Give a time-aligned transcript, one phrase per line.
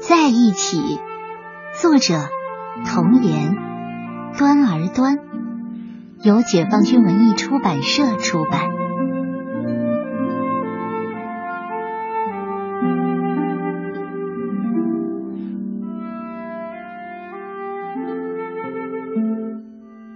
[0.00, 0.78] 在一起，
[1.78, 2.14] 作者
[2.86, 3.54] 童言，
[4.38, 5.18] 端儿端，
[6.22, 8.70] 由解放军文艺出版社出版。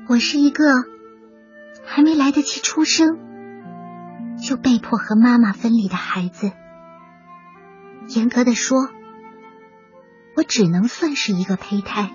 [0.08, 0.64] 我是一个
[1.84, 3.18] 还没来得及出生，
[4.38, 6.52] 就被迫和妈妈分离的孩子。
[8.08, 8.88] 严格的说，
[10.36, 12.10] 我只能算是一个胚胎。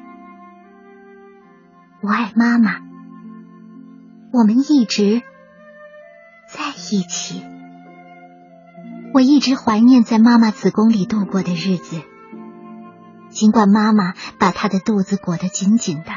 [2.02, 2.82] 我爱妈妈，
[4.32, 5.22] 我们一直
[6.48, 7.44] 在一起。
[9.14, 12.02] 我一直怀念在妈妈子宫里度过的日子，
[13.30, 16.12] 尽管妈妈把她的肚子裹得紧紧的，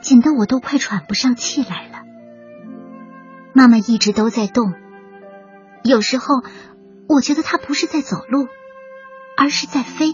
[0.00, 2.04] 紧得我都快喘不上气来了。
[3.52, 4.72] 妈妈一直都在动，
[5.82, 6.42] 有时候。
[7.08, 8.48] 我觉得他不是在走路，
[9.36, 10.12] 而是在飞。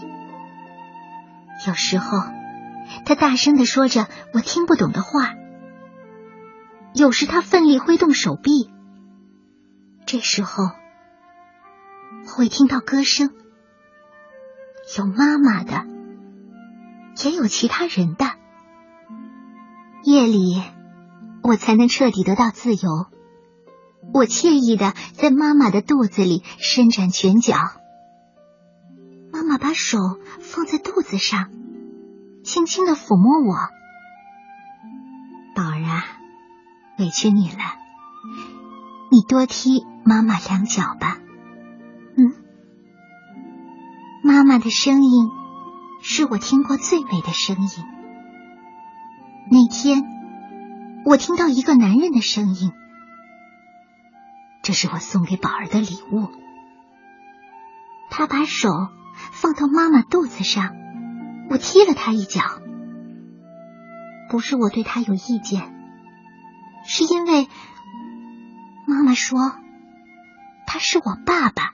[1.67, 2.17] 有时候，
[3.05, 5.35] 他大声的说着我听不懂的话；
[6.93, 8.71] 有时，他奋力挥动手臂。
[10.05, 10.71] 这时候，
[12.27, 13.29] 会听到歌声，
[14.97, 15.85] 有妈妈的，
[17.23, 18.25] 也有其他人的。
[20.03, 20.61] 夜里，
[21.43, 23.05] 我才能彻底得到自由。
[24.13, 27.55] 我惬意的在妈妈的肚子里伸展拳脚，
[29.31, 29.97] 妈妈把手
[30.39, 31.49] 放在肚子上，
[32.43, 33.55] 轻轻的抚摸我。
[35.55, 36.03] 宝儿啊，
[36.99, 37.57] 委屈你了，
[39.11, 41.17] 你多踢妈妈两脚吧。
[42.17, 42.33] 嗯，
[44.23, 45.29] 妈妈的声音
[46.01, 47.69] 是我听过最美的声音。
[49.49, 50.03] 那天，
[51.05, 52.73] 我听到一个男人的声音。
[54.63, 56.29] 这是我送给宝儿的礼物。
[58.09, 58.69] 他把手
[59.31, 60.75] 放到妈妈肚子上，
[61.49, 62.41] 我踢了他一脚。
[64.29, 65.73] 不是我对他有意见，
[66.85, 67.47] 是因为
[68.87, 69.55] 妈妈说
[70.67, 71.73] 他是我爸爸。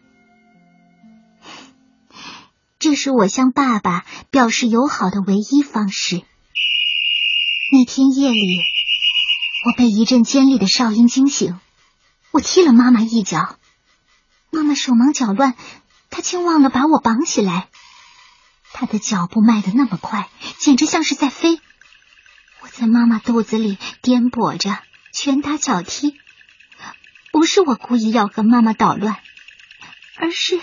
[2.79, 6.22] 这是我向爸爸表示友好的唯一方式。
[7.72, 8.59] 那天夜里，
[9.66, 11.59] 我被一阵尖利的哨音惊醒。
[12.38, 13.58] 我踢了妈妈一脚，
[14.52, 15.56] 妈妈手忙脚乱，
[16.12, 17.68] 她竟忘了把我绑起来。
[18.74, 21.59] 她的脚步迈得那么快，简直像是在飞。
[22.62, 24.78] 我在妈妈肚子里颠簸着，
[25.12, 26.16] 拳打脚踢。
[27.31, 29.18] 不是我故意要和妈妈捣乱，
[30.18, 30.59] 而是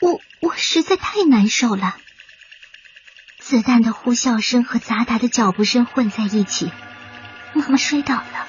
[0.00, 1.96] 我我实在太难受了。
[3.40, 6.70] 子弹的呼啸声和杂沓的脚步声混在一起，
[7.52, 8.46] 妈妈摔倒了，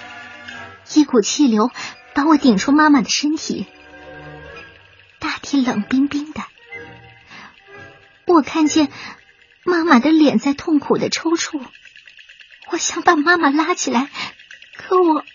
[0.94, 1.72] 一股气流。
[2.14, 3.66] 把我顶出妈妈的身体，
[5.20, 6.44] 大地冷冰冰的。
[8.26, 8.92] 我看见
[9.64, 11.62] 妈妈的脸在痛苦的抽搐，
[12.72, 14.10] 我想把妈妈拉起来，
[14.76, 15.26] 可我，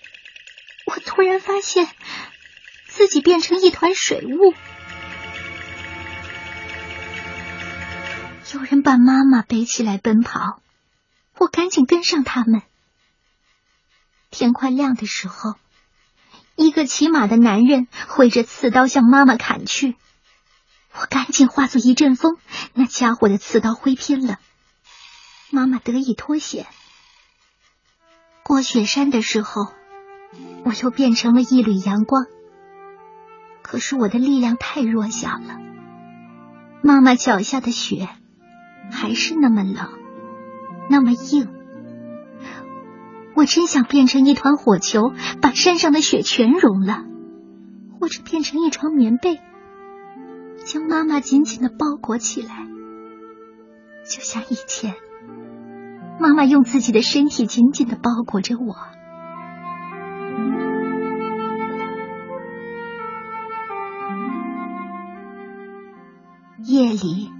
[0.86, 1.88] 我突然发现
[2.86, 4.54] 自己变成一团水雾。
[8.52, 10.60] 有人把妈妈背起来奔跑，
[11.38, 12.62] 我赶紧跟上他们。
[14.30, 15.56] 天快亮的时候。
[16.56, 19.96] 一个骑马的男人挥着刺刀向妈妈砍去，
[20.92, 22.36] 我赶紧化作一阵风，
[22.74, 24.38] 那家伙的刺刀挥偏了，
[25.50, 26.66] 妈妈得以脱险。
[28.44, 29.72] 过雪山的时候，
[30.64, 32.26] 我又变成了一缕阳光，
[33.62, 35.58] 可是我的力量太弱小了，
[36.82, 38.08] 妈妈脚下的雪
[38.92, 39.98] 还是那么冷，
[40.88, 41.48] 那么硬。
[43.44, 45.12] 我真想变成一团火球，
[45.42, 47.04] 把山上的雪全融了，
[48.00, 49.38] 或者变成一床棉被，
[50.64, 52.64] 将妈妈紧紧的包裹起来，
[54.08, 54.94] 就像以前，
[56.18, 58.74] 妈妈用自己的身体紧紧的包裹着我。
[66.64, 67.30] 夜里，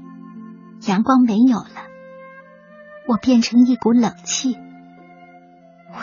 [0.87, 1.89] 阳光没有了，
[3.09, 4.59] 我变成一股冷气。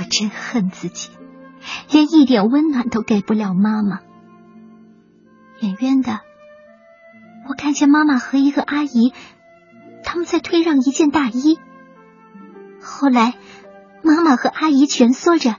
[0.01, 1.11] 我真恨自己，
[1.91, 3.99] 连一点温暖都给不了妈妈。
[5.61, 6.21] 远远的，
[7.47, 9.13] 我看见妈妈和一个阿姨，
[10.03, 11.59] 他们在推让一件大衣。
[12.81, 13.35] 后来，
[14.01, 15.57] 妈妈和阿姨蜷缩着，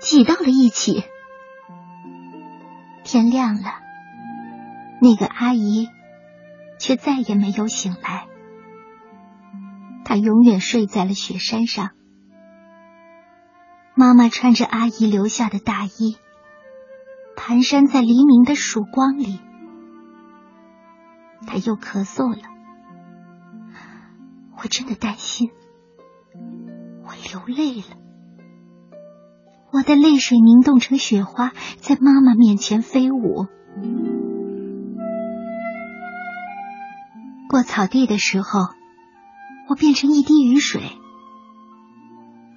[0.00, 1.04] 挤到了一起。
[3.04, 3.74] 天亮了，
[5.00, 5.88] 那个阿姨
[6.80, 8.26] 却再也没有醒来，
[10.04, 11.90] 她永远睡在了雪山上。
[13.98, 16.16] 妈妈穿着阿姨留下的大衣，
[17.36, 19.40] 蹒跚在黎明的曙光里。
[21.48, 22.42] 他又咳嗽了。
[24.56, 25.50] 我真的担心，
[27.06, 27.96] 我流泪了，
[29.72, 31.50] 我的泪水凝冻成雪花，
[31.80, 33.46] 在妈妈面前飞舞。
[37.48, 38.60] 过草地的时候，
[39.68, 40.82] 我变成一滴雨水。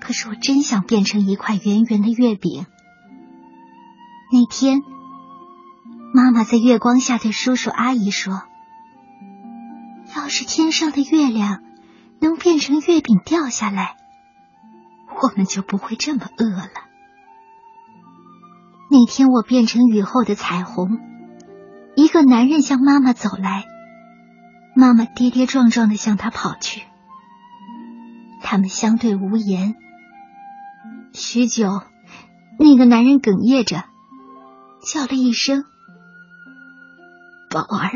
[0.02, 2.66] 可是我真想变成一块圆圆的月饼。
[4.34, 4.82] 那天，
[6.14, 8.42] 妈妈在月光下对叔叔阿姨说
[10.16, 11.62] ：“要是天上的月亮
[12.20, 13.96] 能变成月饼掉下来，
[15.22, 16.72] 我们就不会这么饿了。”
[18.90, 21.00] 那天我变成雨后的彩虹，
[21.96, 23.66] 一个男人向妈妈走来，
[24.76, 26.82] 妈妈跌跌撞撞的向他跑去，
[28.42, 29.76] 他们相对无言。
[31.22, 31.84] 许久，
[32.58, 33.84] 那个男人哽咽着，
[34.82, 35.66] 叫了一声
[37.48, 37.92] ：“宝儿，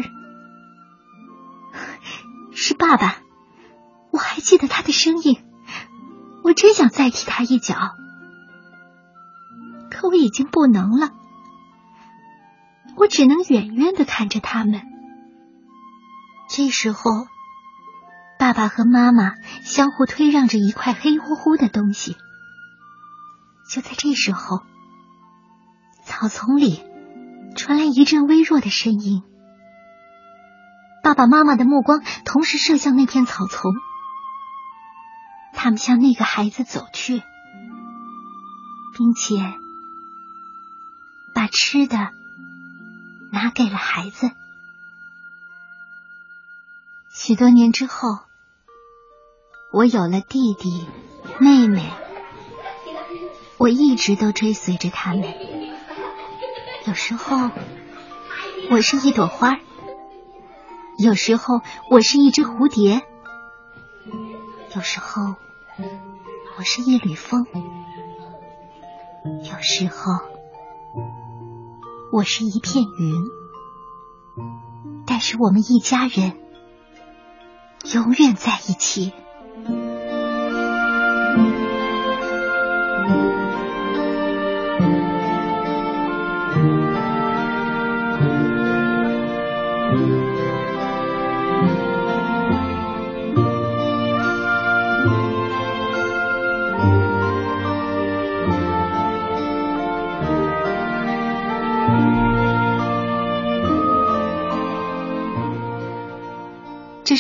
[2.54, 3.18] 是爸爸。”
[4.13, 5.44] 我还记得他的声音，
[6.44, 7.75] 我真想再踢他一脚，
[9.89, 11.10] 可我已经不能了。
[12.95, 14.83] 我只能远远的看着他们。
[16.48, 17.25] 这时候，
[18.38, 19.33] 爸爸和妈妈
[19.63, 22.16] 相互推让着一块黑乎乎的东西。
[23.69, 24.62] 就在这时候，
[26.03, 26.83] 草丛里
[27.56, 29.23] 传来一阵微弱的声音。
[31.03, 33.73] 爸爸妈妈的目光同时射向那片草丛，
[35.53, 37.21] 他们向那个孩子走去，
[38.97, 39.35] 并且
[41.33, 41.97] 把吃的
[43.31, 44.31] 拿给了孩子。
[47.13, 48.19] 许多年之后，
[49.73, 50.88] 我有了弟弟、
[51.39, 52.05] 妹妹。
[53.57, 55.34] 我一直都追随着他们。
[56.86, 57.50] 有时候，
[58.69, 59.60] 我是一朵花；
[60.98, 63.02] 有时候，我是一只蝴蝶；
[64.75, 65.36] 有时候，
[66.57, 67.46] 我是一缕风；
[69.24, 70.19] 有时候，
[72.12, 73.13] 我是一片云。
[75.07, 76.34] 但是，我们一家人
[77.94, 79.13] 永远在一起。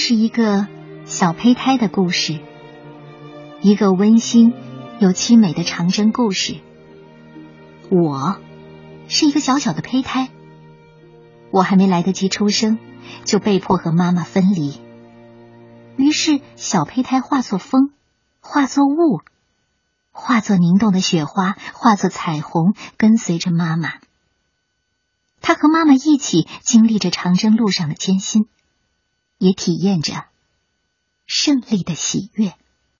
[0.07, 0.67] 是一个
[1.05, 2.39] 小胚胎的故事，
[3.63, 4.53] 一个温馨
[4.99, 6.61] 又凄美的长征故事。
[7.89, 8.39] 我
[9.07, 10.29] 是一个小小的胚胎，
[11.49, 12.77] 我还没来得及出生，
[13.23, 14.79] 就被迫和妈妈分离。
[15.97, 17.89] 于是，小胚胎化作风，
[18.41, 19.21] 化作雾，
[20.11, 23.93] 化作凝冻的雪花，化作彩虹，跟随着妈妈。
[25.41, 28.47] 他和妈妈一起经历着长征路上的艰辛。
[29.37, 30.25] 也体验着
[31.25, 32.55] 胜利的喜悦。